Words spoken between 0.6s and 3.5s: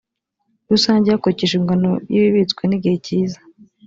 rusange hakurikijwe ingano y ibibitswe n igihe cyiza